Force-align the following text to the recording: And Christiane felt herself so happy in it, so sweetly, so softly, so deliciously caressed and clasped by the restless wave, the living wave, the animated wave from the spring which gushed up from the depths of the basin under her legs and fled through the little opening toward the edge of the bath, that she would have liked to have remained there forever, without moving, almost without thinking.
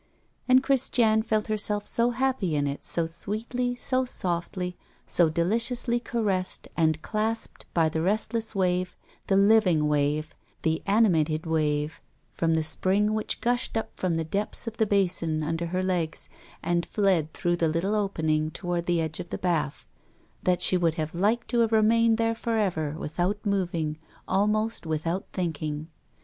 And 0.49 0.63
Christiane 0.63 1.21
felt 1.21 1.45
herself 1.45 1.85
so 1.85 2.09
happy 2.09 2.55
in 2.55 2.65
it, 2.65 2.83
so 2.85 3.05
sweetly, 3.05 3.75
so 3.75 4.03
softly, 4.03 4.75
so 5.05 5.29
deliciously 5.29 5.99
caressed 5.99 6.67
and 6.75 6.99
clasped 7.03 7.65
by 7.75 7.87
the 7.87 8.01
restless 8.01 8.55
wave, 8.55 8.97
the 9.27 9.37
living 9.37 9.87
wave, 9.87 10.33
the 10.63 10.81
animated 10.87 11.45
wave 11.45 12.01
from 12.33 12.55
the 12.55 12.63
spring 12.63 13.13
which 13.13 13.41
gushed 13.41 13.77
up 13.77 13.91
from 13.95 14.15
the 14.15 14.23
depths 14.23 14.65
of 14.65 14.77
the 14.77 14.87
basin 14.87 15.43
under 15.43 15.67
her 15.67 15.83
legs 15.83 16.29
and 16.63 16.87
fled 16.87 17.31
through 17.31 17.57
the 17.57 17.67
little 17.69 17.93
opening 17.93 18.49
toward 18.49 18.87
the 18.87 18.99
edge 19.01 19.19
of 19.19 19.29
the 19.29 19.37
bath, 19.37 19.85
that 20.41 20.63
she 20.63 20.77
would 20.77 20.95
have 20.95 21.13
liked 21.13 21.47
to 21.49 21.59
have 21.59 21.71
remained 21.71 22.17
there 22.17 22.33
forever, 22.33 22.95
without 22.97 23.45
moving, 23.45 23.99
almost 24.27 24.87
without 24.87 25.27
thinking. 25.31 25.89